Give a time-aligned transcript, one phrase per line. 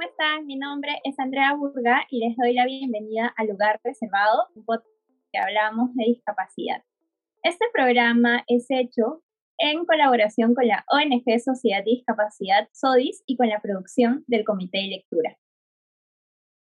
[0.00, 0.46] ¿cómo están?
[0.46, 4.88] Mi nombre es Andrea Burga y les doy la bienvenida a Lugar Reservado, un podcast
[5.30, 6.82] que hablamos de discapacidad.
[7.42, 9.22] Este programa es hecho
[9.58, 14.78] en colaboración con la ONG Sociedad de Discapacidad SODIS y con la producción del Comité
[14.78, 15.36] de Lectura.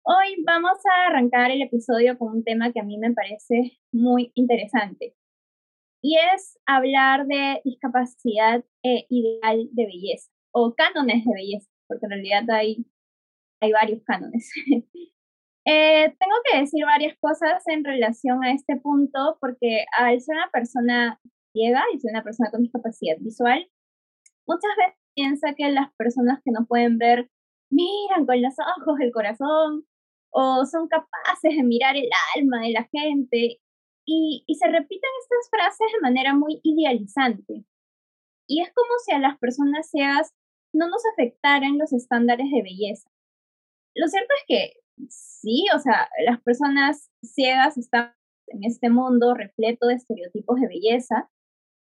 [0.03, 4.33] Hoy vamos a arrancar el episodio con un tema que a mí me parece muy
[4.35, 5.15] interesante
[6.03, 12.11] y es hablar de discapacidad e ideal de belleza o cánones de belleza, porque en
[12.11, 12.87] realidad hay,
[13.60, 14.50] hay varios cánones.
[15.66, 20.50] eh, tengo que decir varias cosas en relación a este punto, porque al ser una
[20.50, 21.20] persona
[21.52, 23.69] ciega y ser una persona con discapacidad visual,
[24.46, 27.30] muchas veces piensa que las personas que no pueden ver
[27.70, 29.84] miran con los ojos el corazón
[30.33, 33.61] o son capaces de mirar el alma de la gente
[34.06, 37.64] y, y se repiten estas frases de manera muy idealizante.
[38.48, 40.33] Y es como si a las personas ciegas
[40.72, 43.11] no nos afectaran los estándares de belleza.
[43.94, 44.72] Lo cierto es que
[45.08, 48.14] sí, o sea, las personas ciegas están
[48.48, 51.30] en este mundo repleto de estereotipos de belleza.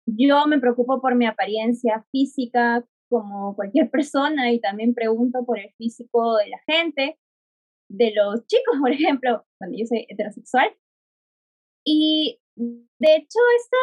[0.06, 5.72] Yo me preocupo por mi apariencia física como cualquier persona y también pregunto por el
[5.74, 7.18] físico de la gente,
[7.88, 10.74] de los chicos, por ejemplo, cuando yo soy heterosexual.
[11.84, 13.76] Y de hecho, esta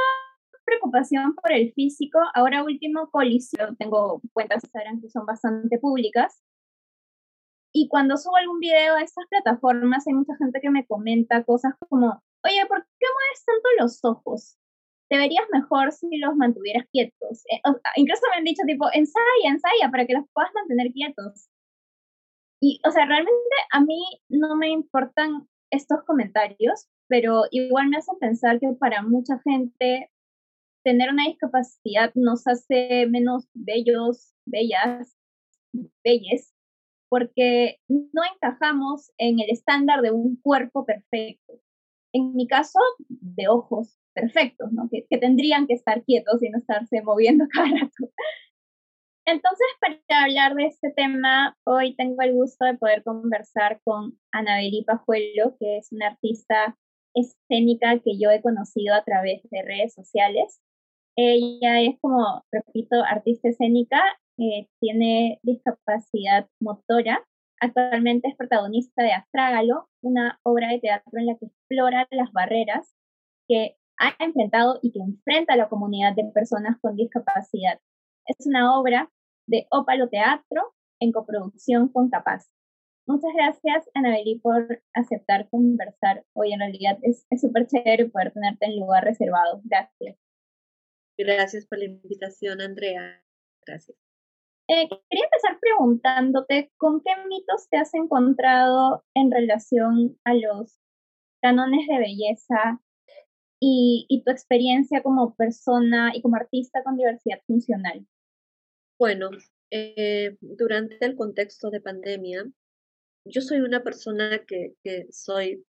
[0.65, 4.63] preocupación por el físico, ahora último colisión, tengo cuentas
[5.01, 6.41] que son bastante públicas,
[7.71, 11.73] y cuando subo algún video a estas plataformas hay mucha gente que me comenta cosas
[11.87, 12.07] como,
[12.43, 14.57] oye, ¿por qué mueves tanto los ojos?
[15.09, 17.43] Deberías mejor si los mantuvieras quietos.
[17.51, 17.61] Eh,
[17.95, 21.49] incluso me han dicho tipo, ensaya, ensaya para que los puedas mantener quietos.
[22.61, 28.17] Y, o sea, realmente a mí no me importan estos comentarios, pero igual me hacen
[28.19, 30.11] pensar que para mucha gente
[30.83, 35.15] tener una discapacidad nos hace menos bellos, bellas,
[36.03, 36.53] belles,
[37.09, 41.53] porque no encajamos en el estándar de un cuerpo perfecto.
[42.13, 44.89] En mi caso, de ojos perfectos, ¿no?
[44.91, 48.11] que, que tendrían que estar quietos y no estarse moviendo cada rato.
[49.25, 54.83] Entonces, para hablar de este tema, hoy tengo el gusto de poder conversar con Anabeli
[54.83, 56.75] Pajuelo, que es una artista
[57.13, 60.59] escénica que yo he conocido a través de redes sociales.
[61.15, 64.01] Ella es, como repito, artista escénica,
[64.39, 67.25] eh, tiene discapacidad motora.
[67.59, 72.95] Actualmente es protagonista de Astrágalo, una obra de teatro en la que explora las barreras
[73.49, 77.79] que ha enfrentado y que enfrenta a la comunidad de personas con discapacidad.
[78.25, 79.11] Es una obra
[79.45, 82.49] de Ópalo Teatro en coproducción con Capaz.
[83.07, 86.53] Muchas gracias, Anabeli, por aceptar conversar hoy.
[86.53, 89.61] En realidad es súper chévere poder tenerte en lugar reservado.
[89.65, 90.17] Gracias.
[91.17, 93.21] Gracias por la invitación, Andrea.
[93.65, 94.08] Gracias.
[94.71, 100.77] Eh, quería empezar preguntándote con qué mitos te has encontrado en relación a los
[101.41, 102.79] cánones de belleza
[103.59, 108.05] y, y tu experiencia como persona y como artista con diversidad funcional.
[108.99, 109.31] Bueno,
[109.71, 112.45] eh, durante el contexto de pandemia,
[113.25, 115.65] yo soy una persona que, que soy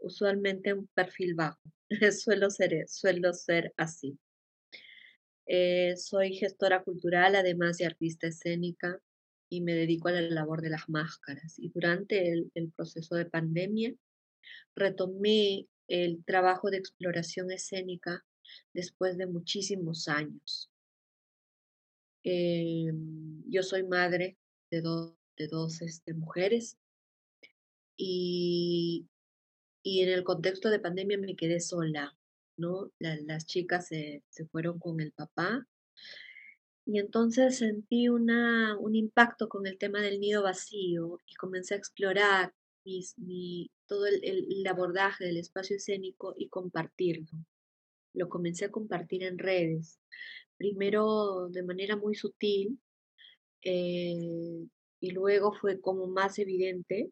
[0.00, 1.58] usualmente un perfil bajo.
[2.12, 4.16] suelo, ser, suelo ser así.
[5.46, 9.00] Eh, soy gestora cultural, además de artista escénica,
[9.48, 11.58] y me dedico a la labor de las máscaras.
[11.58, 13.94] Y durante el, proceso de pandemia
[14.74, 18.24] retomé el trabajo de exploración escénica
[18.72, 20.70] después de muchísimos años.
[22.24, 22.90] Eh,
[23.48, 24.36] yo soy madre
[24.70, 24.82] de,
[25.36, 26.76] de dos este, mujeres
[27.96, 29.06] y,
[29.84, 32.16] y en el contexto de pandemia me quedé sola.
[32.56, 32.90] ¿No?
[32.98, 35.66] las chicas se, fueron con el papá.
[36.84, 41.78] Y entonces sentí una, un impacto con el tema del nido vacío y comencé a
[41.78, 42.52] explorar
[43.16, 47.32] mi, todo el, el, abordaje del espacio escénico y compartirlo.
[48.14, 49.98] Lo comencé a compartir en redes,
[50.56, 52.78] primero de manera muy sutil
[53.62, 54.66] eh,
[55.00, 57.10] y luego fue como más evidente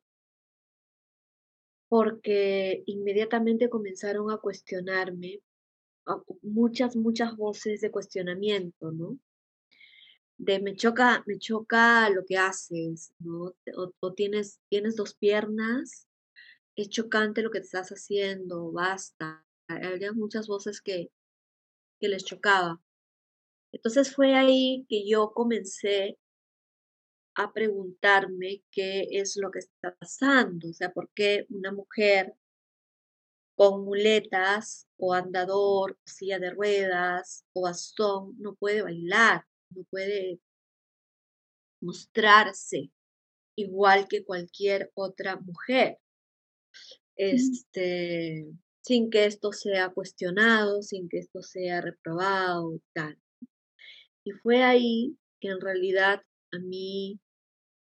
[1.94, 5.40] porque inmediatamente comenzaron a cuestionarme
[6.42, 9.16] muchas, muchas voces de cuestionamiento, ¿no?
[10.36, 13.54] De me choca, me choca lo que haces, ¿no?
[14.00, 16.08] O, tienes, tienes dos piernas,
[16.74, 19.46] es chocante lo que te estás haciendo, basta.
[19.68, 21.12] Había muchas voces que,
[22.00, 22.82] que les chocaba.
[23.70, 26.18] Entonces fue ahí que yo comencé
[27.36, 32.34] a preguntarme qué es lo que está pasando, o sea, por qué una mujer
[33.56, 40.40] con muletas o andador, silla de ruedas o bastón no puede bailar, no puede
[41.80, 42.90] mostrarse.
[43.56, 45.98] igual que cualquier otra mujer.
[47.16, 48.46] Este,
[48.82, 53.16] sin que esto sea cuestionado, sin que esto sea reprobado, tal.
[54.24, 56.22] Y fue ahí que en realidad
[56.52, 57.20] a mí,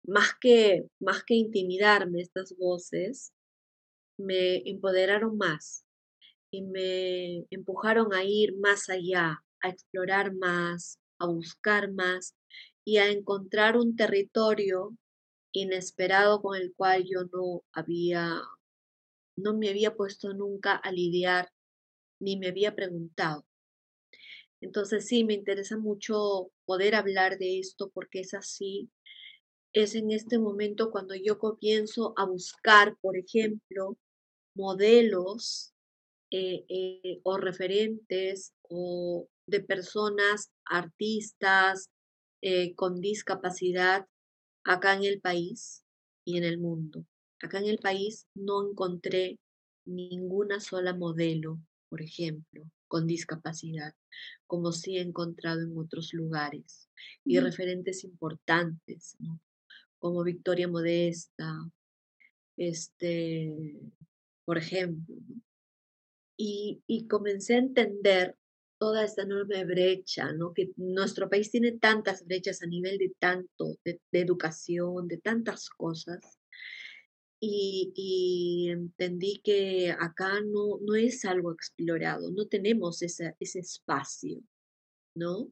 [0.07, 3.33] más que, más que intimidarme estas voces,
[4.17, 5.85] me empoderaron más
[6.51, 12.35] y me empujaron a ir más allá, a explorar más, a buscar más
[12.85, 14.97] y a encontrar un territorio
[15.53, 18.41] inesperado con el cual yo no había,
[19.37, 21.49] no me había puesto nunca a lidiar
[22.19, 23.45] ni me había preguntado.
[24.61, 28.89] Entonces sí, me interesa mucho poder hablar de esto porque es así.
[29.75, 33.97] Es en este momento cuando yo comienzo a buscar, por ejemplo,
[34.55, 35.73] modelos
[36.31, 41.89] eh, eh, o referentes o de personas, artistas
[42.41, 44.07] eh, con discapacidad
[44.63, 45.83] acá en el país
[46.23, 47.05] y en el mundo.
[47.41, 49.39] Acá en el país no encontré
[49.83, 53.93] ninguna sola modelo, por ejemplo, con discapacidad,
[54.47, 56.87] como sí he encontrado en otros lugares,
[57.25, 59.17] y referentes importantes,
[60.05, 61.67] como Victoria Modesta,
[62.57, 63.51] este,
[64.45, 65.15] por ejemplo.
[66.37, 68.37] Y, y comencé a entender
[68.77, 70.53] toda esta enorme brecha, ¿no?
[70.53, 76.37] Que nuestro país tiene tantas brechas a nivel de tanto, de, educación, de tantas cosas.
[77.39, 84.39] Y, entendí que acá no, no es algo explorado, no tenemos ese espacio,
[85.15, 85.51] ¿no?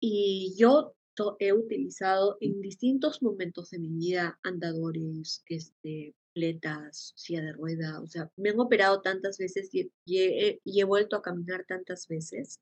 [0.00, 0.94] Y yo
[1.38, 8.06] he utilizado en distintos momentos de mi vida andadores, este, pletas, silla de rueda, o
[8.06, 12.60] sea, me han operado tantas veces y, he, vuelto a caminar tantas veces,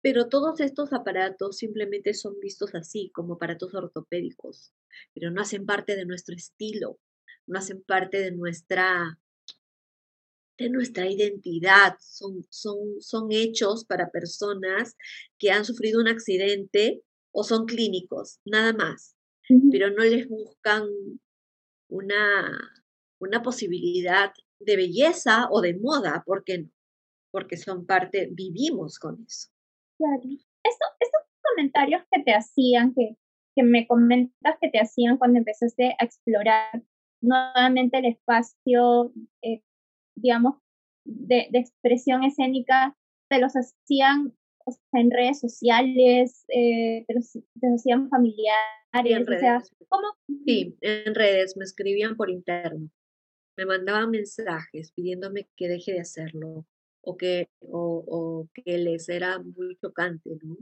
[0.00, 4.72] pero todos estos aparatos simplemente son vistos así, como aparatos ortopédicos,
[5.12, 6.98] pero no hacen parte de nuestro estilo,
[7.46, 9.18] no hacen parte de nuestra
[10.58, 14.96] de nuestra identidad, son, son, son hechos para personas
[15.38, 17.02] que han sufrido un accidente
[17.36, 19.14] o son clínicos, nada más,
[19.70, 20.84] pero no les buscan
[21.90, 22.50] una,
[23.20, 26.66] una posibilidad de belleza o de moda, porque
[27.30, 29.50] Porque son parte, vivimos con eso.
[29.98, 30.22] Claro.
[30.64, 33.18] estos comentarios que te hacían, que,
[33.54, 36.82] que me comentas que te hacían cuando empezaste a explorar
[37.20, 39.12] nuevamente el espacio,
[39.42, 39.62] eh,
[40.16, 40.54] digamos,
[41.04, 42.96] de, de, expresión escénica,
[43.28, 44.34] te los hacían
[44.92, 50.06] en redes sociales, eh, te, hacían familiares, o sea, ¿cómo?
[50.44, 52.90] Sí, en redes, me escribían por interno,
[53.56, 56.66] me mandaban mensajes pidiéndome que deje de hacerlo
[57.02, 60.56] o que, o, o que les era muy chocante, ¿no?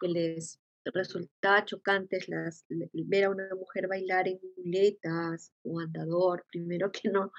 [0.00, 6.90] Que les resultaba chocante las, ver a una mujer bailar en muletas o andador, primero
[6.90, 7.32] que no,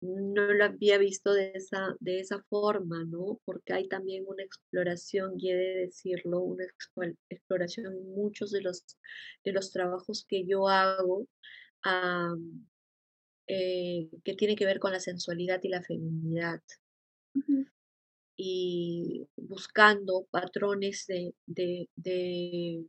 [0.00, 3.40] no lo había visto de esa, de esa forma, ¿no?
[3.44, 6.64] Porque hay también una exploración, y he de decirlo, una
[7.30, 8.84] exploración en muchos de los,
[9.44, 11.26] de los trabajos que yo hago
[13.46, 16.60] eh, que tiene que ver con la sensualidad y la feminidad.
[18.36, 22.84] Y buscando patrones de, de, de,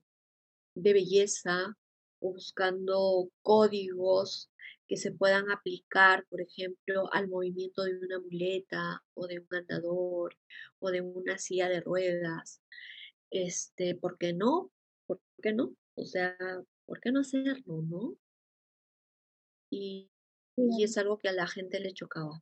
[0.75, 1.77] de belleza,
[2.19, 4.49] buscando códigos
[4.87, 10.35] que se puedan aplicar, por ejemplo, al movimiento de una muleta o de un andador
[10.79, 12.61] o de una silla de ruedas.
[13.29, 14.71] Este, ¿por qué no?
[15.05, 15.75] ¿Por qué no?
[15.95, 16.37] O sea,
[16.85, 18.17] ¿por qué no hacerlo, no?
[19.69, 20.09] Y,
[20.55, 22.41] y es algo que a la gente le chocaba.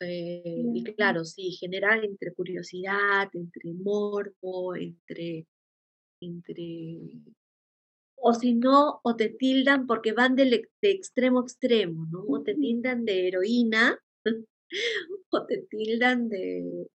[0.00, 5.46] Eh, y claro, sí, generar entre curiosidad, entre morbo, entre,
[6.20, 7.22] entre
[8.16, 12.24] o si no, o te tildan porque van de, extremo a extremo, ¿no?
[12.26, 13.98] O te tildan de heroína,
[15.30, 16.88] o te tildan de,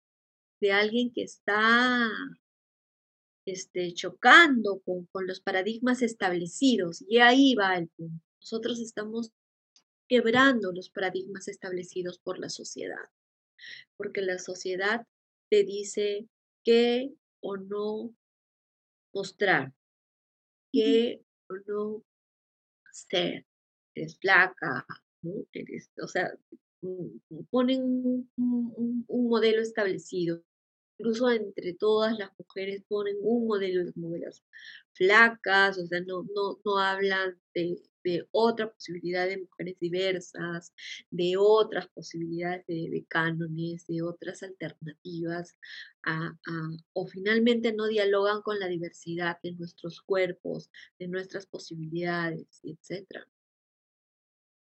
[0.60, 2.08] de alguien que está
[3.46, 7.04] este, chocando con, con, los paradigmas establecidos.
[7.08, 8.24] Y ahí va el punto.
[8.40, 9.32] Nosotros estamos
[10.08, 13.10] quebrando los paradigmas establecidos por la sociedad,
[13.96, 15.06] porque la sociedad
[15.50, 16.28] te dice
[16.64, 18.14] qué o no
[19.12, 19.74] mostrar,
[20.72, 21.22] que
[21.66, 22.04] no
[22.92, 23.46] ser,
[23.94, 24.86] eres flaca,
[25.22, 25.32] ¿no?
[26.02, 26.32] o sea,
[26.82, 30.42] mm, ponen un, modelo establecido.
[30.98, 34.42] Incluso entre todas las mujeres ponen un modelo de modelos
[34.94, 40.72] flacas, o sea, no, no, no hablan de, de otra posibilidad de mujeres diversas,
[41.10, 45.56] de otras posibilidades de, cánones, de otras alternativas,
[46.92, 53.06] o finalmente no dialogan con la diversidad de nuestros cuerpos, de nuestras posibilidades, etc.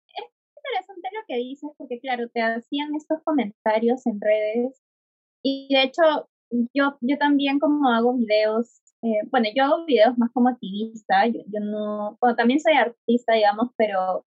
[0.07, 4.81] Es interesante lo que dices, porque claro, te hacían estos comentarios en redes
[5.43, 6.03] y de hecho
[6.73, 11.43] yo, yo también como hago videos eh, bueno, yo hago videos más como activista, yo,
[11.61, 14.25] no, bueno, también soy artista, digamos, pero,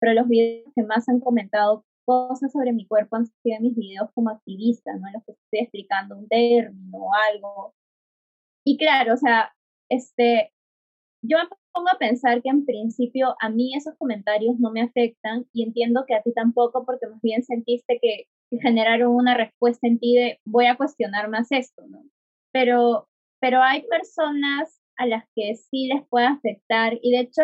[0.00, 4.10] pero los videos que más han comentado cosas sobre mi cuerpo han sido mis videos
[4.14, 5.06] como activista, ¿no?
[5.08, 7.74] En los que estoy explicando un término o algo.
[8.66, 9.54] Y claro, o sea,
[9.88, 10.52] este,
[11.22, 15.46] yo me pongo a pensar que en principio a mí esos comentarios no me afectan
[15.54, 18.26] y entiendo que a ti tampoco porque más bien sentiste que
[18.60, 22.04] generaron una respuesta en ti de voy a cuestionar más esto, ¿no?
[22.52, 23.08] Pero
[23.42, 27.42] pero hay personas a las que sí les puede afectar y de hecho,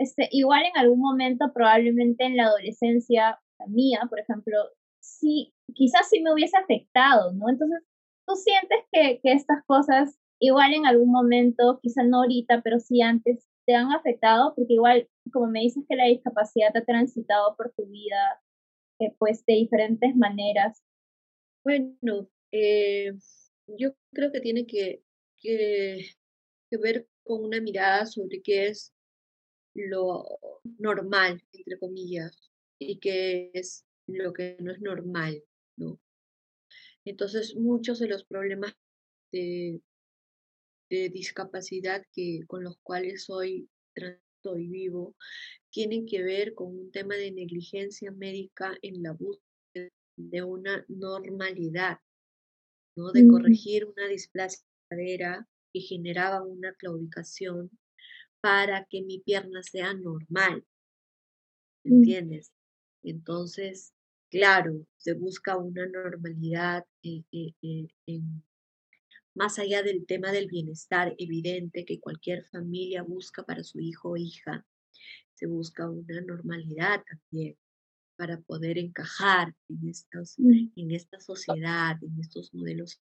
[0.00, 4.56] este, igual en algún momento, probablemente en la adolescencia mía, por ejemplo,
[5.00, 7.48] sí, quizás sí me hubiese afectado, ¿no?
[7.48, 7.84] Entonces,
[8.26, 13.00] tú sientes que, que estas cosas, igual en algún momento, quizás no ahorita, pero sí
[13.00, 17.72] antes, te han afectado, porque igual, como me dices que la discapacidad ha transitado por
[17.76, 18.42] tu vida,
[18.98, 20.82] eh, pues de diferentes maneras.
[21.62, 23.12] Bueno, eh,
[23.78, 25.04] yo creo que tiene que
[25.42, 26.06] que,
[26.70, 28.94] ver con una mirada sobre qué es
[29.74, 30.24] lo
[30.78, 35.42] normal, entre comillas, y qué es lo que no es normal,
[35.76, 36.00] ¿no?
[37.04, 38.74] Entonces, muchos de los problemas
[39.32, 39.82] de,
[40.88, 45.14] de discapacidad que, con los cuales hoy trato y vivo
[45.70, 51.98] tienen que ver con un tema de negligencia médica en la búsqueda de una normalidad,
[52.96, 53.10] ¿no?
[53.12, 54.64] De corregir una displasia
[55.72, 57.70] que generaba una claudicación
[58.40, 60.64] para que mi pierna sea normal.
[61.84, 61.92] Mm.
[61.92, 62.52] ¿Entiendes?
[63.02, 63.94] Entonces,
[64.30, 67.54] claro, se busca una normalidad eh, eh,
[68.06, 68.20] eh,
[69.34, 74.16] más allá del tema del bienestar evidente que cualquier familia busca para su hijo o
[74.16, 74.66] hija,
[75.34, 77.56] se busca una normalidad también
[78.16, 80.72] para poder encajar en, estos, mm.
[80.76, 83.00] en esta sociedad, en estos modelos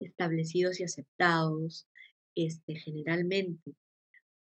[0.00, 1.86] establecidos y aceptados
[2.34, 3.74] este, generalmente.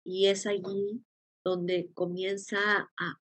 [0.04, 1.04] Y es allí
[1.44, 2.90] donde comienza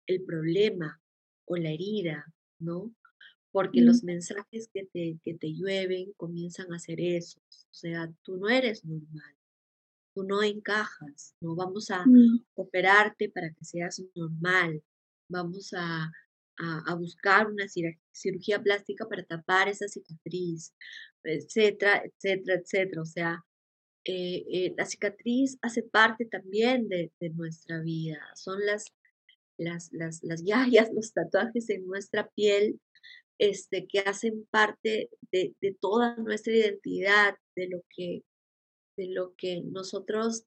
[0.06, 1.02] el problema
[1.46, 2.26] o la herida,
[2.60, 2.94] ¿no?
[3.52, 7.42] Porque los mensajes que te, que te llueven comienzan a ser esos.
[7.50, 9.36] O sea, tú no eres normal,
[10.14, 12.46] tú no encajas, no vamos a mm.
[12.56, 14.84] operarte para que seas normal,
[15.30, 16.12] vamos a,
[16.58, 17.66] a, buscar una
[18.12, 20.74] cirugía plástica para tapar esa cicatriz,
[21.24, 23.02] etcétera, etcétera, etcétera.
[23.02, 23.46] O sea,
[24.06, 28.20] eh, eh, la cicatriz hace parte también de, nuestra vida.
[28.36, 28.94] Son las,
[29.58, 30.42] las, las, las
[30.94, 32.80] los tatuajes en nuestra piel
[33.38, 38.24] este, que hacen parte de, de, toda nuestra identidad, de lo que,
[38.98, 40.46] de lo que nosotros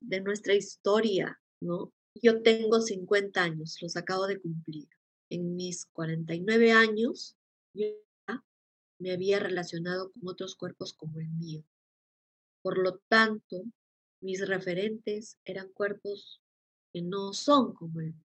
[0.00, 1.92] de nuestra historia, ¿no?
[2.22, 4.88] Yo tengo 50 años, los acabo de cumplir.
[5.30, 7.36] En mis 49 años,
[7.74, 7.86] yo
[8.98, 11.62] me había relacionado con otros cuerpos como el mío.
[12.62, 13.64] Por lo tanto,
[14.20, 16.42] mis referentes eran cuerpos
[16.92, 18.24] que no son como el mío.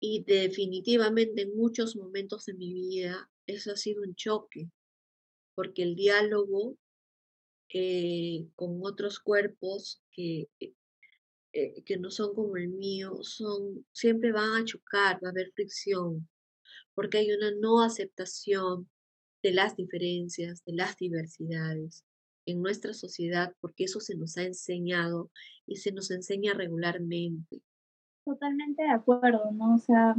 [0.00, 4.68] Y definitivamente en muchos momentos de mi vida eso ha sido un choque,
[5.54, 6.76] porque el diálogo
[7.72, 10.48] eh, con otros cuerpos que,
[11.56, 15.52] eh, que no son como el mío, son, siempre van a chocar, va a haber
[15.52, 16.28] fricción,
[16.94, 18.88] porque hay una no aceptación
[19.40, 22.04] de las diferencias, de las diversidades
[22.46, 25.30] en nuestra sociedad, porque eso se nos ha enseñado
[25.64, 27.62] y se nos enseña regularmente.
[28.24, 29.76] Totalmente de acuerdo, ¿no?
[29.76, 30.16] O sea,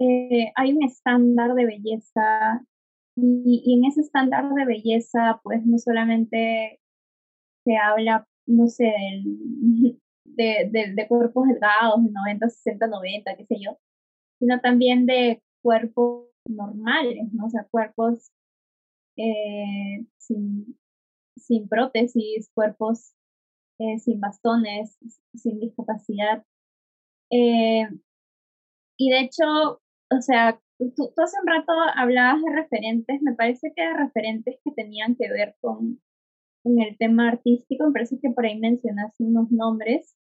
[0.00, 2.62] eh, hay un estándar de belleza
[3.16, 6.78] y, en ese estándar de belleza, pues no solamente
[7.64, 8.92] se habla, no sé,
[10.36, 13.78] de, de, de cuerpos delgados, de 90, 60, 90, qué sé yo,
[14.38, 17.46] sino también de cuerpos normales, ¿no?
[17.46, 18.30] O sea, cuerpos
[19.16, 20.78] eh, sin,
[21.36, 23.14] sin prótesis, cuerpos
[23.78, 24.96] eh, sin bastones,
[25.34, 26.44] sin discapacidad.
[27.30, 27.88] Eh,
[28.98, 30.60] y de hecho, o sea,
[30.96, 35.28] tú, hace un rato hablabas de referentes, me parece que de referentes que tenían que
[35.30, 36.00] ver con,
[36.62, 40.16] con el tema artístico, me parece que por ahí mencionaste unos nombres.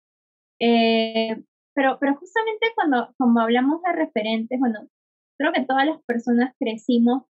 [0.59, 4.89] Pero, pero justamente cuando, como hablamos de referentes, bueno,
[5.39, 7.25] creo que todas las personas crecimos,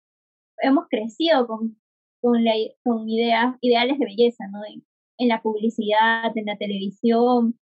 [0.59, 1.77] hemos crecido con,
[2.21, 4.61] con ideas, ideales de belleza, ¿no?
[5.19, 7.59] En, la publicidad, en la televisión,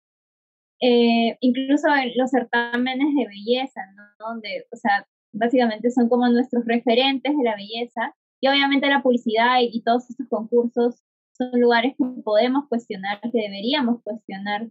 [0.81, 4.27] eh, incluso en los certámenes de belleza, ¿no?
[4.27, 8.15] Donde, o sea, básicamente son como nuestros referentes de la belleza.
[8.41, 13.31] Y obviamente la publicidad y, y todos estos concursos son lugares que podemos cuestionar, que
[13.33, 14.69] deberíamos cuestionar.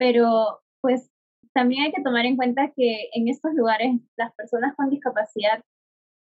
[0.00, 1.10] Pero pues
[1.52, 5.62] también hay que tomar en cuenta que en estos lugares las personas con discapacidad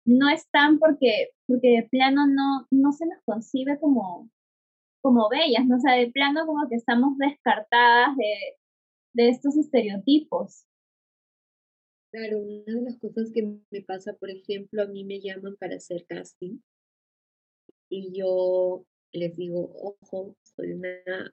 [0.05, 4.29] no están porque, porque de plano no, no se nos concibe como,
[5.01, 5.77] como bellas, ¿no?
[5.77, 8.57] O sea, de plano como que estamos descartadas de,
[9.13, 10.65] de estos estereotipos.
[12.11, 15.77] Claro, una de las cosas que me pasa, por ejemplo, a mí me llaman para
[15.77, 16.59] hacer casting
[17.87, 18.83] y yo
[19.13, 21.31] les digo, ojo, soy una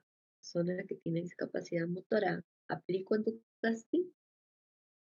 [0.53, 4.05] persona que tiene discapacidad motora, aplico en tu casting,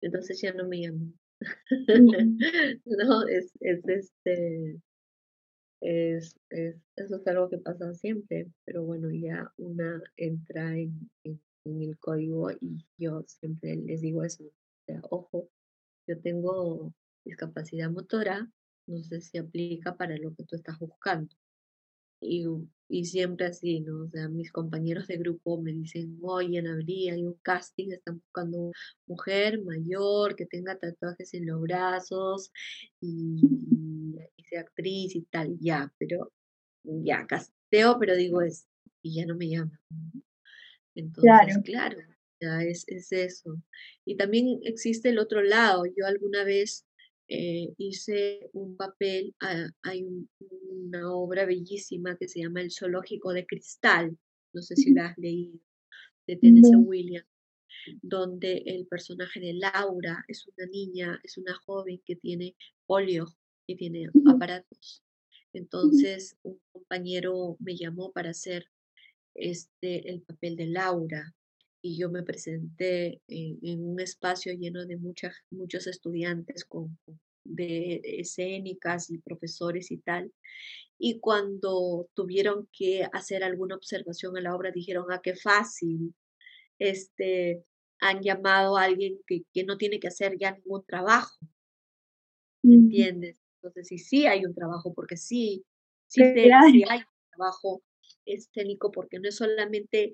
[0.02, 1.20] entonces ya no me llaman.
[2.86, 4.80] no, es, es este,
[5.82, 11.42] es, es, eso es algo que pasa siempre, pero bueno, ya una entra en, en,
[11.66, 14.52] el código y yo siempre les digo eso, o
[14.86, 15.50] sea, ojo,
[16.08, 16.94] yo tengo
[17.26, 18.50] discapacidad motora,
[18.88, 21.36] no sé si aplica para lo que tú estás buscando.
[22.20, 22.46] Y,
[22.90, 24.06] y siempre así, ¿no?
[24.06, 28.20] O sea, mis compañeros de grupo me dicen, oye, en abril hay un casting, están
[28.20, 28.72] buscando
[29.08, 32.52] mujer mayor que tenga tatuajes en los brazos
[33.02, 33.42] y,
[34.36, 36.32] y sea actriz y tal, ya, pero
[36.84, 38.68] ya, casteo, pero digo es,
[39.02, 39.80] y ya no me llaman.
[40.96, 41.98] Entonces, claro,
[42.42, 43.62] ya es, es eso.
[44.06, 45.84] Y también existe el otro lado.
[45.86, 46.87] Yo alguna vez
[47.28, 50.06] eh, hice un papel, ah, hay
[50.70, 54.18] una obra bellísima que se llama El Zoológico de Cristal,
[54.54, 55.60] no sé si la has leído,
[56.26, 57.28] de Tennessee Williams,
[58.02, 62.56] donde el personaje de Laura es una niña, es una joven que tiene
[62.86, 63.26] polio,
[63.68, 65.04] que tiene aparatos.
[65.54, 68.68] Entonces un compañero me llamó para hacer
[69.36, 71.36] este, el papel de Laura
[71.82, 76.98] y yo me presenté en, un espacio lleno de muchas, muchos estudiantes con,
[77.44, 80.32] de escénicas y profesores y tal.
[81.00, 86.14] Y cuando tuvieron que hacer alguna observación a la obra, dijeron, ah, qué fácil,
[86.80, 87.64] este,
[88.00, 91.38] han llamado a alguien que, que no tiene que hacer ya ningún trabajo.
[92.64, 93.40] ¿Entiendes?
[93.58, 95.64] Entonces, sí, sí hay un trabajo, porque sí,
[96.08, 97.82] sí, sí hay un trabajo
[98.26, 100.14] escénico, porque no es solamente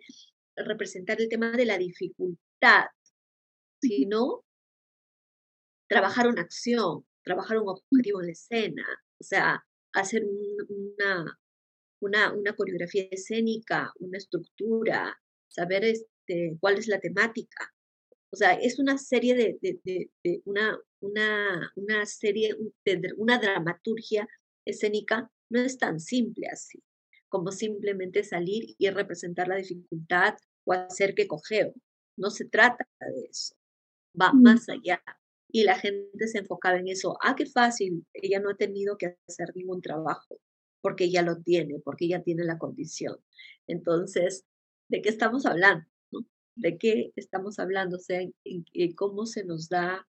[0.56, 2.86] representar el tema de la dificultad,
[3.82, 4.44] sino
[5.88, 8.86] trabajar una acción, trabajar un objetivo en la escena,
[9.20, 10.24] o sea, hacer
[10.70, 11.39] una,
[12.02, 17.74] una, una coreografía escénica, una estructura, saber este, cuál es la temática.
[18.32, 24.28] O sea, es una serie de, de, de, una, una, una serie, de una dramaturgia
[24.66, 26.82] escénica, no es tan simple así
[27.34, 31.74] como simplemente salir y representar la dificultad o hacer que cogeo.
[32.15, 33.56] No se trata de eso,
[34.13, 34.43] va mm.
[34.43, 35.04] más allá.
[35.52, 37.17] Y la gente se enfocaba en eso.
[37.24, 40.39] Ah, qué fácil, ella no ha tenido que hacer ningún trabajo,
[40.80, 43.17] porque ella lo tiene, porque ella tiene la condición.
[43.65, 44.46] Entonces,
[44.88, 45.88] ¿de qué estamos hablando?
[46.56, 47.96] ¿De qué estamos hablando?
[47.96, 48.22] O sea,
[48.96, 50.08] cómo se nos da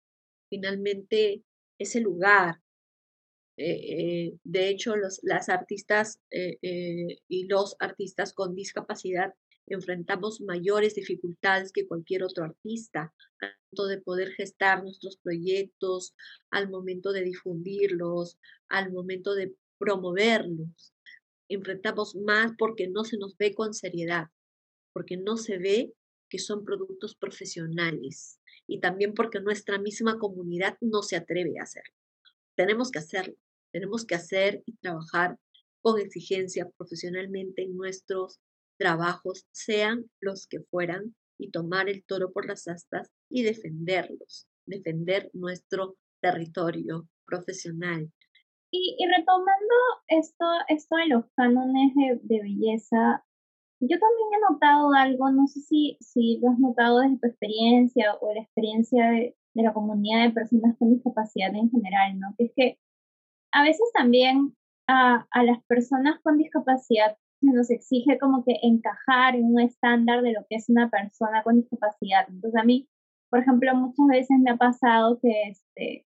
[0.49, 1.45] finalmente
[1.79, 2.63] ese lugar,
[3.63, 6.57] eh, eh, de hecho, los, las artistas eh,
[7.29, 9.35] y los artistas con discapacidad
[9.67, 16.15] enfrentamos mayores dificultades que cualquier otro artista, tanto de poder gestar nuestros proyectos,
[16.51, 18.39] al momento de difundirlos,
[18.71, 20.95] al momento de promoverlos.
[21.51, 24.29] Enfrentamos más porque no se nos ve con seriedad,
[24.95, 25.93] porque no se ve
[26.31, 31.95] que son productos profesionales y también porque nuestra misma comunidad no se atreve a hacerlo.
[32.57, 33.37] Tenemos que hacerlo.
[33.73, 35.39] Tenemos que hacer y trabajar
[35.83, 38.39] con exigencia profesionalmente en nuestros
[38.79, 45.31] trabajos, sean los que fueran, y tomar el toro por las astas y defenderlos, defender
[45.33, 48.11] nuestro territorio profesional.
[48.73, 49.75] Y, retomando
[50.09, 53.25] esto, esto de los cánones de, belleza,
[53.81, 58.15] yo también he notado algo, no sé si, si lo has notado desde tu experiencia
[58.21, 62.35] o la experiencia de, de la comunidad de personas con discapacidad en general, ¿no?
[62.39, 62.79] Que es que
[63.53, 64.55] a veces también
[64.89, 70.23] a, a las personas con discapacidad se nos exige como que encajar en un estándar
[70.23, 72.27] de lo que es una persona con discapacidad.
[72.29, 72.89] Entonces a mí,
[73.31, 76.07] por ejemplo, muchas veces me ha pasado que, este,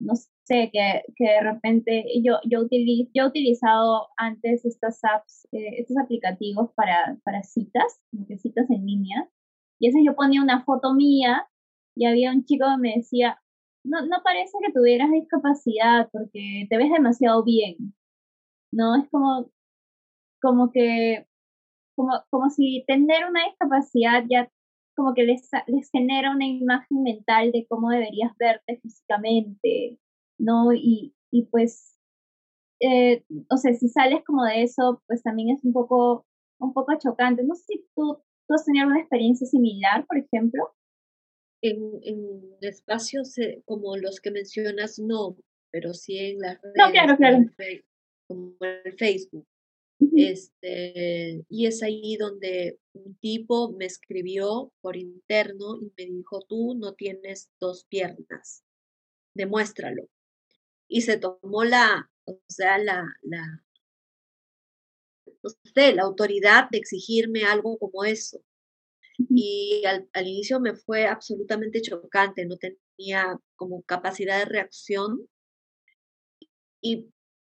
[0.00, 5.46] no sé, que, que de repente yo, yo, utilizo, yo he utilizado antes estas apps,
[5.52, 9.28] eh, estos aplicativos para, para citas, como que citas en línea,
[9.78, 11.46] y ese yo ponía una foto mía
[11.96, 13.42] y había un chico que me decía,
[13.84, 17.94] no, no parece que tuvieras discapacidad porque te ves demasiado bien,
[18.72, 18.96] ¿no?
[18.96, 19.50] Es como,
[20.40, 21.26] como que,
[21.96, 24.50] como, como si tener una discapacidad ya
[24.96, 29.98] como que les, les genera una imagen mental de cómo deberías verte físicamente,
[30.38, 30.72] ¿no?
[30.72, 31.98] Y, y pues,
[32.80, 36.26] eh, o sea, si sales como de eso, pues también es un poco,
[36.60, 37.42] un poco chocante.
[37.44, 38.18] No sé si tú,
[38.48, 40.62] tú has tenido una experiencia similar, por ejemplo.
[41.62, 45.36] En, en espacios eh, como los que mencionas, no,
[45.70, 46.76] pero sí en las redes.
[46.76, 47.38] No, claro, claro.
[48.26, 49.46] Como el Facebook.
[50.16, 56.74] Este, y es ahí donde un tipo me escribió por interno y me dijo, tú
[56.74, 58.64] no tienes dos piernas,
[59.34, 60.08] demuéstralo.
[60.88, 63.64] Y se tomó la, o sea, la, la,
[65.94, 68.42] la autoridad de exigirme algo como eso.
[69.18, 75.28] Y al, al, inicio me fue absolutamente chocante, no tenía como capacidad de reacción.
[76.80, 77.08] Y,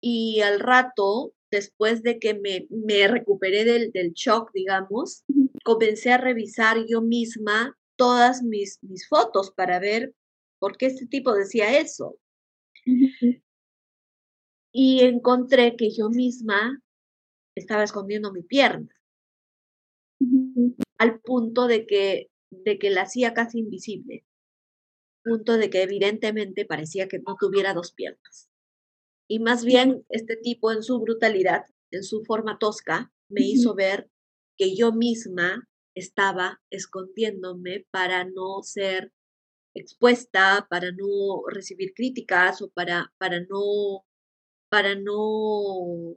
[0.01, 5.23] y al rato después de que me, me recuperé del, del, shock, digamos,
[5.63, 10.13] comencé a revisar yo misma todas mis, mis fotos para ver
[10.59, 12.17] por qué este tipo decía eso.
[14.71, 16.81] Y encontré que yo misma
[17.55, 18.93] estaba escondiendo mi pierna,
[20.97, 24.25] al punto de que, de que la hacía casi invisible,
[25.23, 28.49] punto de que evidentemente parecía que no tuviera dos piernas.
[29.27, 34.09] Y más bien este tipo en su brutalidad, en su forma tosca, me hizo ver
[34.57, 39.11] que yo misma estaba escondiéndome para no ser
[39.73, 44.05] expuesta, para no recibir críticas o para, para, no,
[44.69, 46.15] para no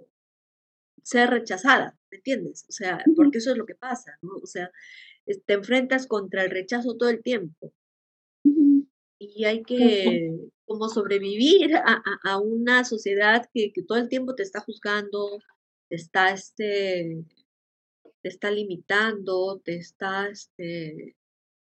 [1.02, 2.64] ser rechazada, ¿me entiendes?
[2.68, 4.36] O sea, porque eso es lo que pasa, ¿no?
[4.42, 4.70] O sea,
[5.46, 7.72] te enfrentas contra el rechazo todo el tiempo.
[9.20, 10.32] Y hay que
[10.64, 15.38] como sobrevivir a, una sociedad que, todo el tiempo te está juzgando,
[15.88, 17.24] te está, este,
[18.22, 21.16] te está limitando, te está este,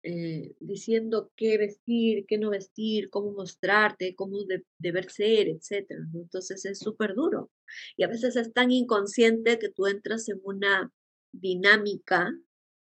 [0.09, 4.39] eh, diciendo qué vestir, qué no vestir, cómo mostrarte, cómo
[4.79, 5.91] deber ser, etc.
[6.15, 7.51] Entonces es súper duro.
[7.97, 10.93] Y a veces es tan inconsciente que tú entras en una
[11.33, 12.33] dinámica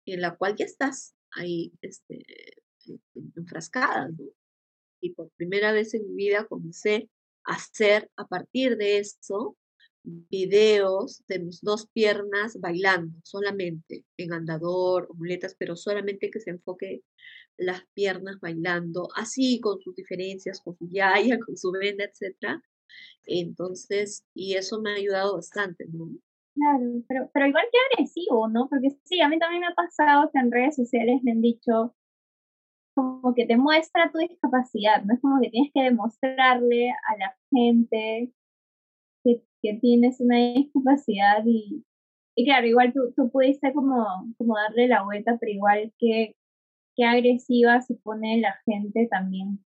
[0.06, 2.24] en la cual ya estás ahí este,
[3.36, 4.26] enfrascada, ¿no?
[5.02, 7.10] y por primera vez en mi vida comencé
[7.44, 9.58] a hacer a partir de eso
[10.06, 17.04] videos de mis dos piernas bailando solamente en andador, muletas, pero solamente que se enfoque
[17.58, 22.62] las piernas bailando, así con sus diferencias, con su yaya, con su venda, etc.
[23.26, 26.10] Entonces, y eso me ha ayudado bastante, ¿no?
[26.56, 28.70] Claro, pero, pero igual que agresivo, ¿no?
[28.70, 31.94] Porque sí, a mí también me ha pasado que en redes sociales me han dicho,
[32.94, 37.38] como que te muestra tu discapacidad, no es como que tienes que demostrarle a la
[37.52, 38.32] gente
[39.74, 41.84] que, tienes una discapacidad y,
[42.36, 44.06] y claro, igual tú, tú pudiste como,
[44.38, 46.36] como darle la vuelta, pero igual que,
[46.96, 49.64] que agresiva se pone la gente también,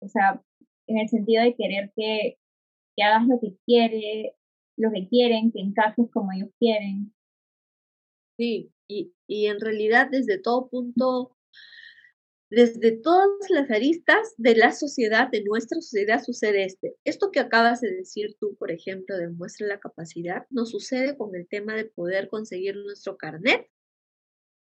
[0.00, 0.42] o sea,
[0.86, 2.38] en el sentido de querer que,
[2.96, 4.34] que hagas lo que quiere,
[4.76, 7.12] lo que quieren, que encajes como ellos quieren.
[8.38, 11.36] Sí, y, y en realidad desde todo punto
[12.52, 16.94] desde todas las aristas de la sociedad, de nuestra sociedad, sucede este.
[17.02, 21.48] Esto que acabas de decir tú, por ejemplo, demuestra la capacidad, nos sucede con el
[21.48, 23.70] tema de poder conseguir nuestro carnet.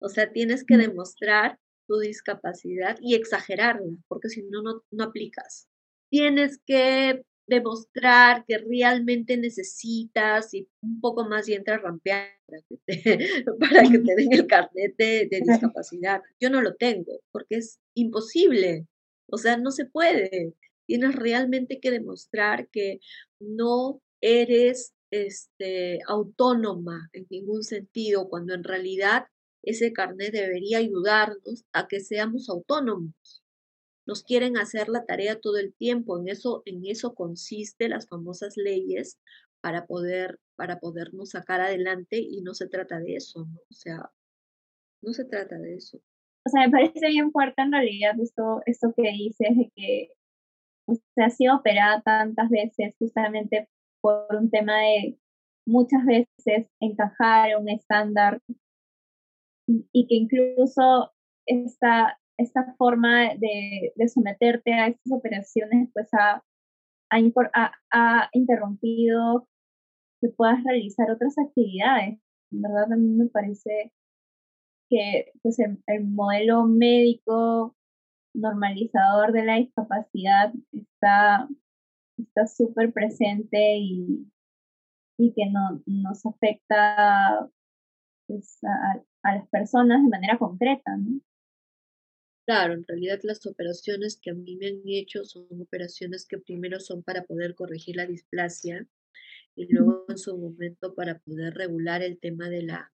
[0.01, 5.69] O sea, tienes que demostrar tu discapacidad y exagerarla, porque si no, no, no aplicas.
[6.09, 12.77] Tienes que demostrar que realmente necesitas y un poco más y entras rampear para que
[12.85, 16.21] te, para que te den el carnet de, discapacidad.
[16.39, 18.85] Yo no lo tengo porque es imposible,
[19.27, 20.53] o sea, no se puede.
[20.85, 22.99] Tienes realmente que demostrar que
[23.39, 29.25] no eres este, autónoma en ningún sentido, cuando en realidad
[29.63, 33.43] ese carnet debería ayudarnos a que seamos autónomos
[34.07, 36.17] nos quieren hacer la tarea todo el tiempo.
[36.17, 39.19] En eso, en eso consiste las famosas leyes
[39.61, 43.59] para poder, para podernos sacar adelante y no se trata de eso, ¿no?
[43.69, 44.11] O sea,
[45.01, 45.99] no se trata de eso.
[46.45, 50.09] O sea, me parece bien fuerte en realidad esto, esto que dices de que
[51.13, 53.67] se ha sido operada tantas veces justamente
[53.99, 55.19] por un tema de
[55.65, 58.41] muchas veces encajar en un estándar
[59.67, 61.11] y que incluso
[61.45, 66.43] esta, esta forma de, someterte a estas operaciones pues ha,
[67.09, 69.47] ha, interrumpido
[70.21, 72.19] que puedas realizar otras actividades.
[72.51, 73.91] En verdad a mí me parece
[74.89, 77.75] que pues el, modelo médico
[78.33, 81.47] normalizador de la discapacidad está
[82.17, 84.27] está súper presente y,
[85.17, 87.49] y que no, nos afecta
[88.27, 90.97] pues, a, las personas de manera concreta.
[92.47, 96.79] Claro, en realidad las operaciones que a mí me han hecho son operaciones que primero
[96.79, 98.87] son para poder corregir la displasia
[99.53, 102.93] y luego en su momento para poder regular el tema de la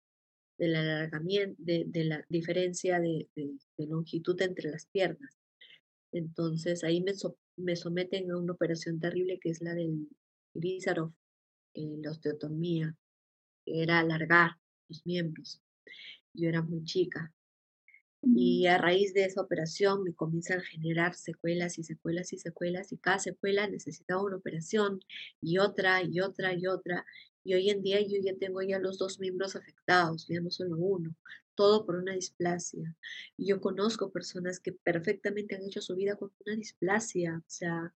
[0.57, 3.29] del alargamiento, de, la diferencia de,
[3.77, 5.37] longitud entre las piernas.
[6.11, 7.13] Entonces ahí me,
[7.57, 10.09] me, someten a una operación terrible que es la del
[10.55, 11.13] Lizarov,
[11.75, 12.95] eh, la osteotomía,
[13.65, 14.57] que era alargar
[14.89, 15.61] los miembros.
[16.33, 17.31] Yo era muy chica,
[18.23, 22.91] y a raíz de esa operación me comienzan a generar secuelas y secuelas y secuelas
[22.91, 25.01] y cada secuela necesitaba una operación
[25.41, 27.05] y otra y otra y otra.
[27.43, 30.77] Y hoy en día yo ya tengo ya los dos miembros afectados, ya no solo
[30.77, 31.15] uno,
[31.55, 32.95] todo por una displasia.
[33.38, 37.93] Y yo conozco personas que perfectamente han hecho su vida con una displasia, o sea,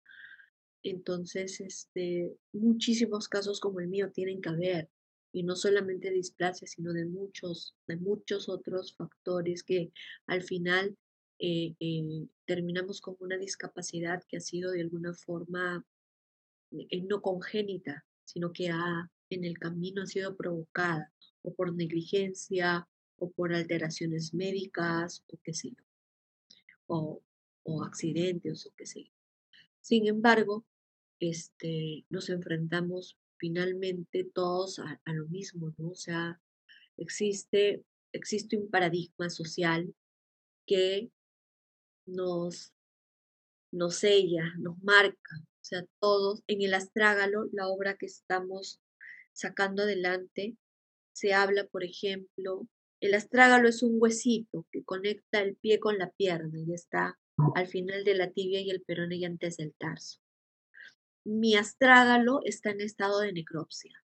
[0.84, 4.90] entonces, este, muchísimos casos como el mío tienen que haber
[5.32, 9.92] y no solamente de displasia, sino de muchos, de muchos otros factores que
[10.26, 10.98] al final
[11.40, 15.86] eh, eh, terminamos con una discapacidad que ha sido de alguna forma
[16.72, 21.12] eh, no congénita, sino que ha, en el camino ha sido provocada
[21.44, 22.88] o por negligencia
[23.18, 25.84] o por alteraciones médicas o qué sé yo,
[26.88, 27.22] o,
[27.63, 29.12] o accidentes o qué sé yo.
[29.82, 30.66] Sin embargo,
[31.20, 35.89] este, nos enfrentamos finalmente todos a, lo mismo, ¿no?
[35.89, 36.39] O sea,
[36.97, 39.93] existe, existe un paradigma social
[40.65, 41.10] que
[42.06, 42.73] nos,
[43.71, 45.36] nos sella, nos marca.
[45.41, 48.80] O sea, todos, en el astrágalo, la obra que estamos
[49.34, 50.58] sacando adelante,
[51.13, 52.67] se habla, por ejemplo,
[53.02, 57.17] el astrágalo es un huesito que conecta el pie con la pierna y está
[57.56, 60.19] al final de la tibia y el perone y antes del tarso
[61.28, 64.02] mi astrágalo está en estado de necropsia.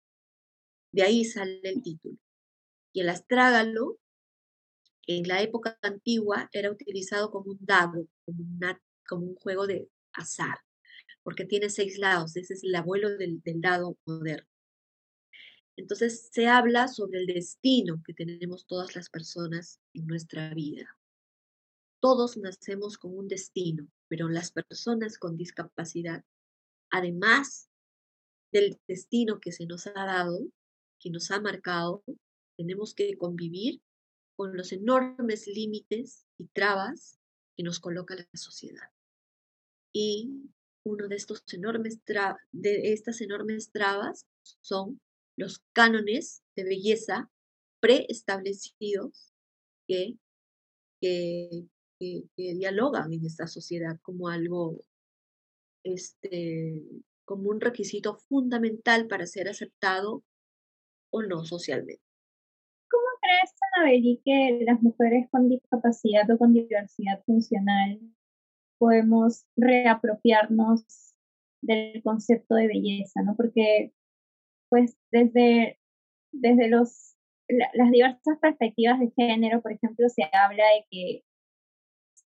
[0.92, 2.18] De ahí sale el título.
[2.92, 3.98] Y el astrágalo,
[5.06, 8.06] en la época antigua, era utilizado como un dado,
[9.08, 10.58] como, un juego de azar,
[11.22, 12.36] porque tiene seis lados.
[12.36, 14.48] Ese es el abuelo del, del dado moderno.
[15.76, 20.98] Entonces se habla sobre el destino que tenemos todas las personas en nuestra vida.
[22.00, 26.22] Todos nacemos con un destino, pero las personas con discapacidad
[26.90, 27.68] además
[28.52, 30.38] del destino que se nos ha dado,
[31.00, 32.02] que nos ha marcado,
[32.56, 33.80] tenemos que convivir
[34.36, 37.18] con los enormes límites y trabas
[37.56, 38.90] que nos coloca la sociedad.
[39.92, 40.50] Y
[40.84, 42.00] uno de estos enormes
[42.62, 44.26] estas enormes trabas
[44.60, 45.00] son
[45.36, 47.30] los cánones de belleza
[47.80, 49.32] preestablecidos
[49.88, 50.16] que,
[51.00, 51.64] que
[52.36, 54.84] dialogan en esta sociedad como algo
[55.86, 56.82] este,
[57.24, 60.24] como un requisito fundamental para ser aceptado
[61.10, 62.02] o no socialmente.
[62.90, 68.00] ¿Cómo crees, Anabeli, que las mujeres con discapacidad o con diversidad funcional
[68.78, 70.84] podemos reapropiarnos
[71.62, 73.34] del concepto de belleza, ¿no?
[73.36, 73.92] Porque,
[74.68, 75.80] pues, desde,
[76.32, 77.16] desde los,
[77.48, 81.24] las diversas perspectivas de género, por ejemplo, se habla de que,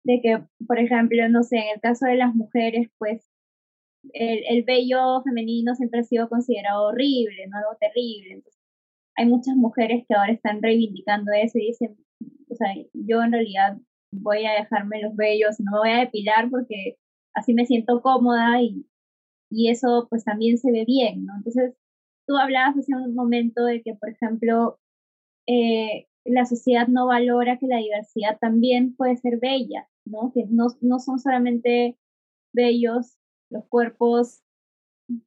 [0.03, 3.25] de que, por ejemplo, no sé, en el caso de las mujeres, pues,
[4.13, 7.57] el, el vello femenino siempre ha sido considerado horrible, ¿no?
[7.57, 8.33] Algo terrible.
[8.35, 8.61] Entonces,
[9.15, 11.97] hay muchas mujeres que ahora están reivindicando eso y dicen,
[12.49, 13.77] o sea, yo en realidad
[14.11, 16.97] voy a dejarme los vellos, no me voy a depilar porque
[17.33, 18.85] así me siento cómoda y,
[19.49, 21.33] y eso pues también se ve bien, ¿no?
[21.37, 21.75] Entonces,
[22.27, 24.79] tú hablabas hace un momento de que, por ejemplo,
[25.47, 30.31] eh, la sociedad no valora que la diversidad también puede ser bella, ¿no?
[30.33, 31.97] Que no, no son solamente
[32.53, 33.17] bellos
[33.53, 34.41] los cuerpos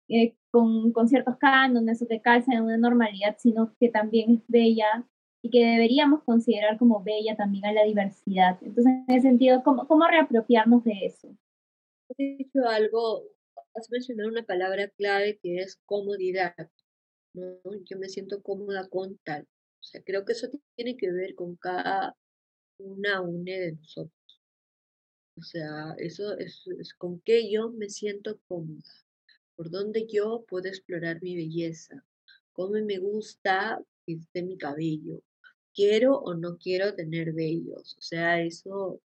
[0.08, 4.42] eh, con, con, ciertos cánones o que calzan en una normalidad, sino que también es
[4.48, 5.06] bella
[5.42, 8.58] y que deberíamos considerar como bella también a la diversidad.
[8.62, 11.28] Entonces, en ese sentido, ¿cómo, cómo reapropiarnos de eso?
[12.08, 13.22] Has dicho algo,
[13.74, 16.54] has mencionado una palabra clave que es comodidad.
[17.34, 19.42] Yo me siento cómoda con tal.
[19.42, 22.16] O sea, creo que eso tiene que ver con cada
[22.78, 24.25] una une de nosotros.
[25.38, 26.64] O sea, eso es,
[26.96, 28.82] con qué yo me siento cómoda,
[29.54, 32.02] por dónde yo puedo explorar mi belleza,
[32.52, 35.22] cómo me gusta que esté mi cabello,
[35.74, 37.96] quiero o no quiero tener vellos.
[37.98, 39.02] O sea, eso,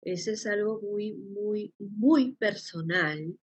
[0.00, 3.38] eso es algo muy, muy, muy personal,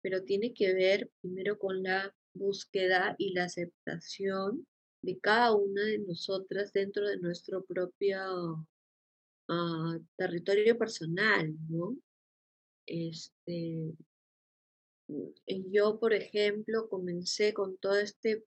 [0.00, 4.66] pero tiene que ver primero con la búsqueda y la aceptación
[5.02, 8.66] de cada una de nosotras dentro de nuestro propio
[10.16, 11.96] territorio personal, ¿no?
[12.86, 13.94] Este,
[15.46, 18.44] yo, por ejemplo, comencé con todo este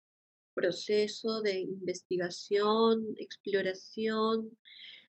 [0.53, 4.57] proceso de investigación, exploración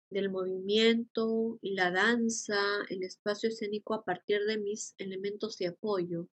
[0.09, 6.27] del movimiento y la danza, el espacio escénico a partir de mis elementos de apoyo.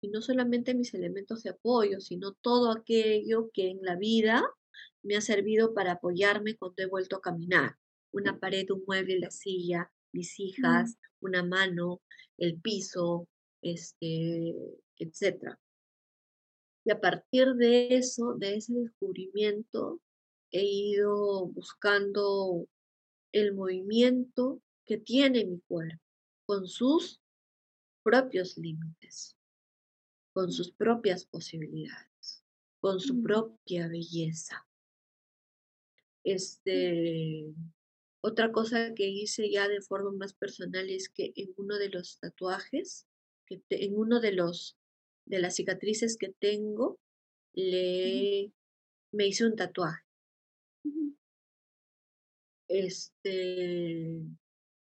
[0.00, 4.44] Y no solamente mis elementos de apoyo, sino todo aquello que en la vida
[5.02, 7.76] me ha servido para apoyarme cuando he vuelto a caminar.
[8.12, 12.00] Una pared, un mueble, la silla, mis hijas, una mano,
[12.38, 13.28] el piso,
[13.62, 14.54] este,
[14.96, 15.56] etc.
[16.84, 20.00] Y a partir de eso, de ese descubrimiento,
[20.50, 22.66] he ido buscando
[23.32, 26.02] el movimiento que tiene mi cuerpo
[26.46, 27.20] con sus
[28.02, 29.36] propios límites,
[30.32, 32.42] con sus propias posibilidades,
[32.80, 34.66] con su propia belleza.
[36.24, 37.52] Este,
[38.20, 42.18] otra cosa que hice ya de forma más personal es que en uno de los
[42.18, 43.06] tatuajes,
[43.46, 44.76] que en uno de los
[45.26, 46.98] de las cicatrices que tengo,
[47.52, 48.52] le
[49.12, 50.02] me hice un tatuaje.
[52.68, 54.22] Este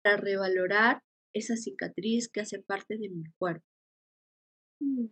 [0.02, 3.64] para revalorar esa cicatriz que hace parte de mi cuerpo.
[4.80, 5.06] Mm.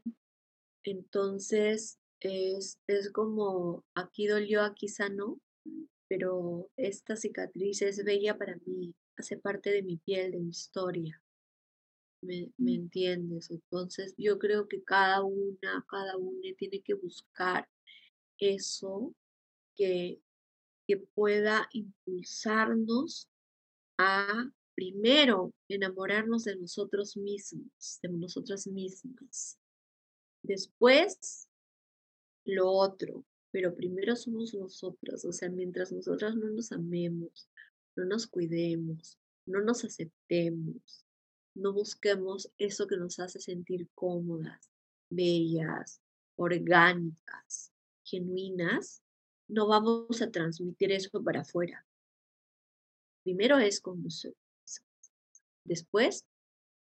[0.85, 5.38] Entonces, es, es como aquí dolió, aquí sanó,
[6.11, 11.23] pero esta cicatriz es bella para mí, hace parte de mi piel, de mi historia.
[12.20, 12.81] ¿Me, me mm.
[12.81, 13.49] entiendes?
[13.49, 17.68] Entonces yo creo que cada una, cada una tiene que buscar
[18.38, 19.14] eso
[19.77, 20.20] que,
[20.88, 23.29] que pueda impulsarnos
[23.96, 29.57] a primero enamorarnos de nosotros mismos, de nosotras mismas.
[30.42, 31.49] Después,
[32.44, 37.49] lo otro, pero primero somos nosotras, o sea, mientras nosotras no nos amemos,
[37.97, 41.05] no nos cuidemos, no nos aceptemos,
[41.55, 44.71] no busquemos eso que nos hace sentir cómodas,
[45.11, 46.01] bellas,
[46.37, 47.73] orgánicas,
[48.05, 49.03] genuinas,
[49.49, 51.85] no vamos a transmitir eso para afuera.
[53.25, 54.37] Primero es con nosotros,
[55.65, 56.25] después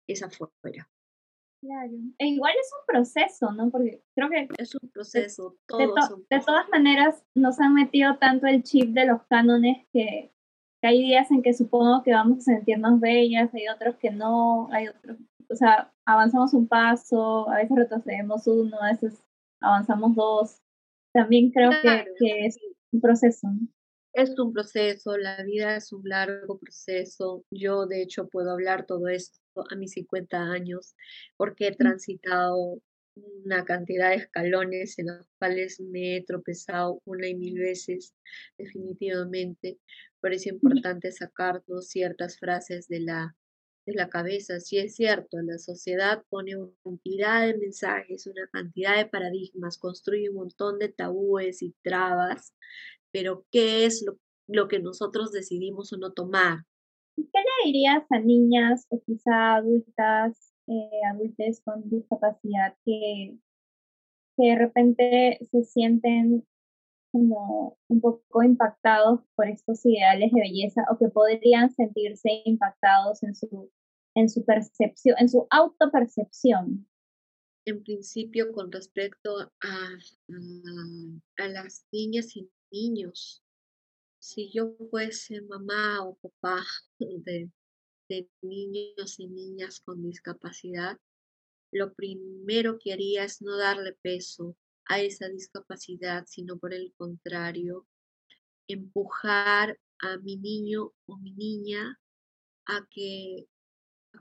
[0.07, 0.89] es afuera.
[1.61, 1.91] Claro.
[2.17, 3.69] E igual es un proceso, ¿no?
[3.69, 4.47] Porque creo que...
[4.57, 5.87] Es un proceso, de,
[6.29, 10.31] de, todas maneras, nos han metido tanto el chip de los cánones que,
[10.81, 14.87] hay días en que supongo que vamos a sentirnos bellas, hay otros que no, hay
[14.87, 15.17] otros,
[15.49, 19.21] o sea, avanzamos un paso, a veces retrocedemos uno, a veces
[19.59, 20.61] avanzamos dos.
[21.13, 22.57] También creo que, que, es
[22.91, 23.49] un proceso.
[24.19, 27.45] Es un proceso, la vida es un largo proceso.
[27.49, 29.39] Yo, de hecho, puedo hablar todo esto
[29.71, 30.93] a mis 50 años
[31.37, 32.81] porque he transitado
[33.15, 38.13] una cantidad de escalones en los cuales me he tropezado una y mil veces,
[38.57, 39.79] definitivamente.
[40.19, 43.37] Pero es importante sacarnos ciertas frases de la,
[43.85, 44.59] de la cabeza.
[44.59, 50.29] Si es cierto, la sociedad pone una cantidad de mensajes, una cantidad de paradigmas, construye
[50.29, 52.53] un montón de tabúes y trabas
[53.11, 54.05] pero ¿qué es
[54.47, 56.59] lo, que nosotros decidimos o no tomar?
[57.15, 63.37] ¿Qué le dirías a niñas o quizá adultas, eh, adultos con discapacidad que,
[64.37, 66.45] que de repente se sienten
[67.11, 73.35] como un poco impactados por estos ideales de belleza o que podrían sentirse impactados en
[73.35, 73.71] su,
[74.15, 76.87] en su percepción, en su autopercepción?
[77.65, 79.89] En principio, con respecto a,
[81.37, 83.43] a las niñas y niños.
[84.19, 86.65] Si yo fuese mamá o papá
[86.99, 87.49] de,
[88.41, 90.97] niños y niñas con discapacidad,
[91.71, 97.87] lo primero que haría es no darle peso a esa discapacidad, sino por el contrario,
[98.67, 101.99] empujar a mi niño o mi niña
[102.65, 103.47] a que,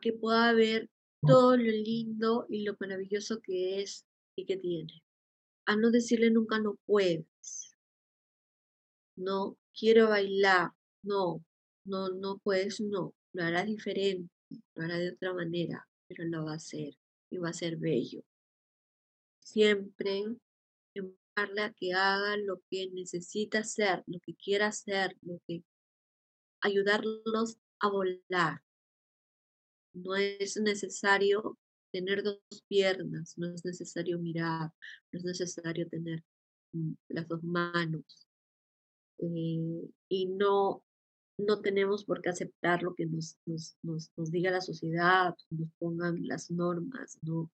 [0.02, 0.90] que pueda ver
[1.26, 4.06] todo lo lindo y lo maravilloso que es
[4.36, 5.02] y que tiene.
[5.66, 7.26] A no decirle nunca no puedes,
[9.18, 10.70] no quiero bailar,
[11.02, 11.44] no,
[11.84, 14.32] no, no puedes, no, lo hará diferente,
[14.74, 16.94] lo hará de otra manera, pero lo va a hacer
[17.30, 18.22] y va a ser bello.
[19.40, 20.24] Siempre
[20.94, 25.64] empujarle a que haga lo que necesita hacer, lo que quiera hacer, lo que
[26.60, 28.62] ayudarlos a volar.
[29.94, 31.58] No es necesario
[31.92, 34.70] tener dos piernas, no es necesario mirar,
[35.12, 36.22] no es necesario tener
[36.72, 38.27] mm, las dos manos,
[39.18, 40.82] eh, y no,
[41.38, 45.70] no tenemos por qué aceptar lo que nos, nos, nos, nos diga la sociedad, nos
[45.78, 47.50] pongan las normas, ¿no?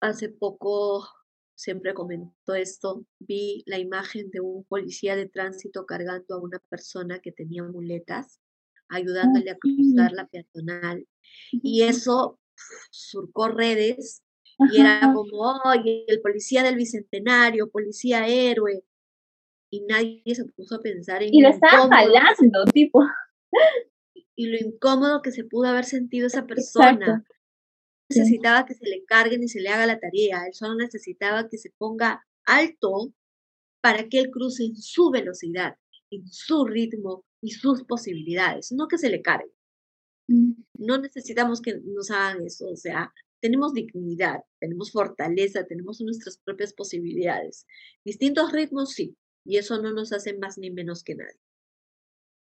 [0.00, 1.08] Hace poco,
[1.54, 7.20] siempre comentó esto, vi la imagen de un policía de tránsito cargando a una persona
[7.20, 8.38] que tenía muletas,
[8.88, 11.06] ayudándole a cruzar la peatonal.
[11.50, 12.38] Y eso
[12.90, 14.22] surcó redes
[14.72, 18.84] y era como, oye, el policía del Bicentenario, policía héroe,
[19.74, 23.00] y nadie se puso a pensar en y lo estaba jalando tipo.
[24.36, 27.24] y lo incómodo que se pudo haber sentido esa persona.
[28.08, 30.44] Necesitaba que se le carguen y se le haga la tarea.
[30.46, 33.12] Él solo necesitaba que se ponga alto
[33.82, 35.74] para que él cruce en su velocidad
[36.10, 38.70] en su ritmo y sus posibilidades.
[38.70, 39.50] No que se le cargue.
[40.28, 42.68] No necesitamos que nos hagan eso.
[42.68, 43.12] O sea
[43.44, 47.66] tenemos dignidad, tenemos fortaleza, tenemos nuestras propias posibilidades.
[48.02, 51.40] Distintos ritmos, sí, y eso no nos hace más ni menos que nadie.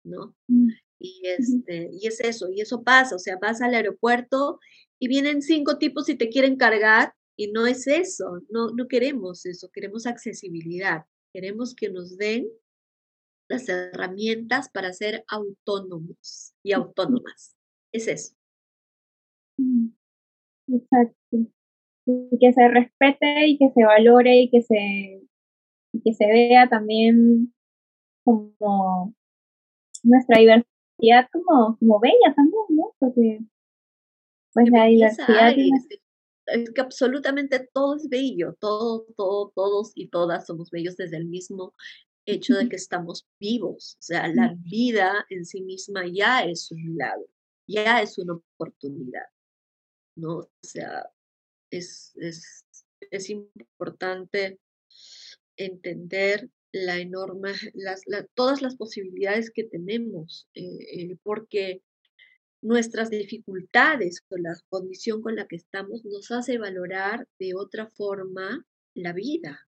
[0.04, 0.34] ¿No?
[0.48, 0.68] Mm.
[0.98, 4.60] Y, este, y es eso, y eso pasa, o sea, vas al aeropuerto
[4.98, 9.44] y vienen cinco tipos y te quieren cargar, y no es eso, no, no queremos
[9.44, 12.48] eso, queremos accesibilidad, queremos que nos den
[13.48, 17.54] las herramientas para ser autónomos y autónomas.
[17.92, 18.34] Es eso.
[19.58, 19.88] Mm.
[20.68, 21.36] Exacto.
[22.06, 25.22] Y que se respete y que se valore y que se,
[26.04, 27.54] que se vea también
[28.24, 29.14] como
[30.02, 32.94] nuestra diversidad como, como bella también, ¿no?
[32.98, 33.40] Porque
[34.52, 35.54] pues la diversidad
[36.46, 41.26] es que absolutamente todo es bello, todo, todo, todos y todas somos bellos desde el
[41.26, 41.74] mismo
[42.24, 43.96] hecho de que estamos vivos.
[44.00, 47.26] O sea, la vida en sí misma ya es un milagro,
[47.66, 49.26] ya es una oportunidad.
[50.16, 50.38] ¿no?
[50.38, 51.08] O sea,
[51.70, 52.66] es, es,
[53.10, 54.58] es importante
[55.56, 58.02] entender la enorme, las,
[58.34, 61.82] todas las posibilidades que tenemos, eh, eh, porque
[62.62, 68.66] nuestras dificultades con la condición con la que estamos nos hace valorar de otra forma
[68.94, 69.68] la vida,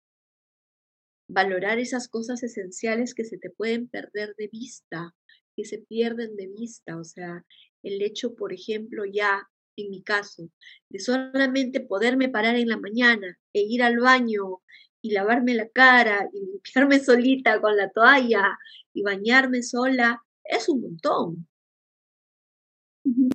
[1.29, 5.15] valorar esas cosas esenciales que se te pueden perder de vista,
[5.57, 7.45] que se pierden de vista, o sea,
[7.83, 10.51] el hecho, por ejemplo, ya en mi caso,
[10.91, 14.63] de solamente poderme parar en la mañana e ir al baño
[15.03, 18.59] y lavarme la cara y limpiarme solita con la toalla
[18.95, 21.49] y bañarme sola, es un montón.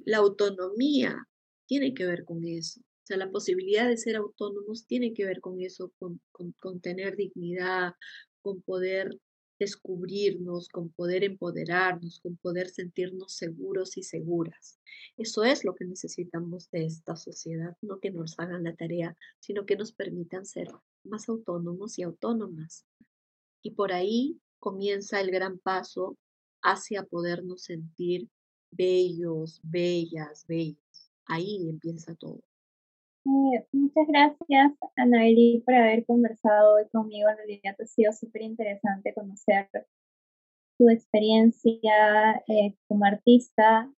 [0.05, 1.27] La autonomía
[1.65, 2.79] tiene que ver con eso.
[2.79, 7.15] O sea, la posibilidad de ser autónomos tiene que ver con eso, con, con tener
[7.15, 7.93] dignidad,
[8.41, 9.17] con poder
[9.59, 14.79] descubrirnos, con poder empoderarnos, con poder sentirnos seguros y seguras.
[15.17, 19.65] Eso es lo que necesitamos de esta sociedad, no que nos hagan la tarea, sino
[19.65, 20.67] que nos permitan ser
[21.03, 22.85] más autónomos y autónomas.
[23.61, 26.17] Y por ahí comienza el gran paso
[26.61, 28.29] hacia podernos sentir
[28.71, 31.11] bellos, bellas, bellos.
[31.25, 32.41] Ahí empieza todo.
[33.73, 37.29] Muchas gracias, Anaeli, por haber conversado hoy conmigo.
[37.29, 39.69] En realidad ha sido súper interesante conocer
[40.77, 43.91] tu experiencia eh, como artista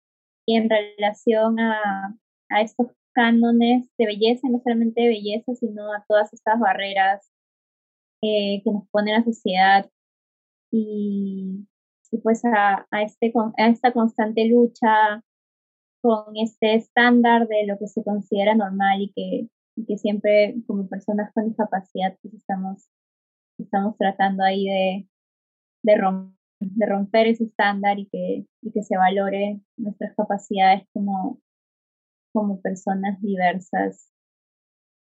[0.46, 2.18] y en relación a,
[2.48, 2.86] a estos
[3.18, 7.28] cánones de belleza, no solamente de belleza, sino a todas estas barreras
[8.22, 9.90] eh, que nos pone la sociedad.
[10.70, 11.66] Y,
[12.12, 12.42] y pues
[12.92, 15.24] este, a esta constante lucha
[16.00, 19.48] con este estándar de lo que se considera normal y
[19.84, 22.88] que, siempre como personas con discapacidad pues estamos,
[23.58, 24.66] estamos tratando ahí
[25.82, 25.96] de,
[26.86, 31.40] romper ese estándar y que se valore nuestras capacidades como,
[32.32, 34.12] como personas diversas.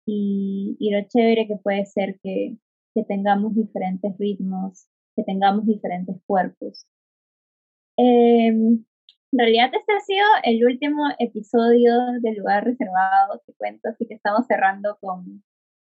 [0.05, 2.57] Y, y, lo chévere que puede ser que,
[2.93, 6.85] que, tengamos diferentes ritmos, que tengamos diferentes cuerpos.
[7.97, 8.83] Em,
[9.31, 14.15] en realidad este ha sido el último episodio del lugar reservado, te cuento, así que
[14.15, 15.43] estamos cerrando con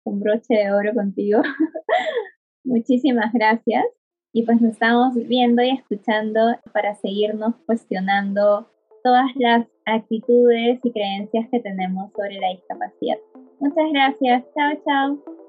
[0.05, 1.41] un broche de oro contigo.
[2.63, 3.85] Muchísimas gracias
[4.33, 8.69] y pues nos estamos viendo y escuchando para seguirnos cuestionando
[9.05, 13.17] todas las actitudes y creencias que tenemos sobre la discapacidad.
[13.59, 14.43] Muchas gracias.
[14.55, 15.44] Chao, chao.